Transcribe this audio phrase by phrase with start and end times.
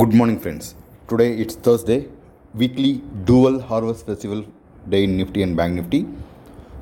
[0.00, 0.74] Good morning, friends.
[1.06, 2.08] Today it's Thursday,
[2.54, 4.42] weekly dual harvest festival
[4.88, 6.06] day in Nifty and Bank Nifty,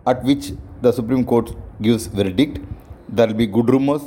[0.07, 2.61] at which the Supreme Court gives verdict,
[3.09, 4.03] there will be good rumors,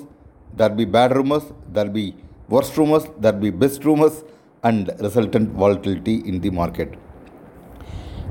[0.56, 2.16] there will be bad rumors, there will be
[2.48, 4.24] worst rumors, there will be best rumors,
[4.64, 6.98] and resultant volatility in the market.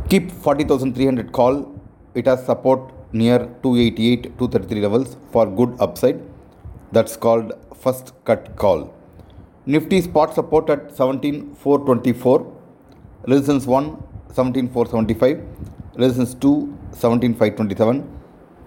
[0.09, 1.79] Keep 40,300 call.
[2.15, 6.21] It has support near 288, 233 levels for good upside.
[6.93, 8.93] That's called first cut call.
[9.67, 12.53] Nifty spot support at 17424,
[13.27, 15.43] resistance 1 17475,
[15.97, 18.05] resistance 2 17527,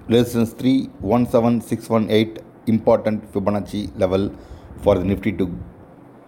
[0.08, 2.44] resistance 3 17618.
[2.67, 4.30] Important Fibonacci level
[4.83, 5.45] for the Nifty to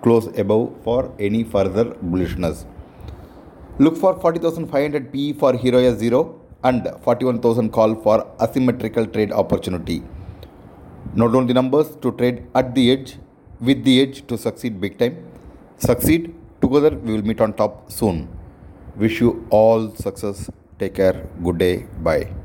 [0.02, 2.66] close above for any further bullishness.
[3.78, 10.02] Look for 40,500 PE for Heroya 0 and 41,000 call for asymmetrical trade opportunity.
[11.14, 13.18] Note down the numbers to trade at the edge
[13.60, 15.18] with the edge to succeed big time.
[15.78, 18.30] Succeed together, we will meet on top soon.
[18.96, 20.50] Wish you all success.
[20.80, 21.28] Take care.
[21.44, 21.86] Good day.
[22.00, 22.39] Bye.